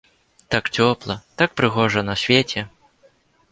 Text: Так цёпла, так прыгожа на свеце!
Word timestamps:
Так 0.55 0.71
цёпла, 0.77 1.17
так 1.43 1.53
прыгожа 1.63 2.05
на 2.09 2.17
свеце! 2.25 2.67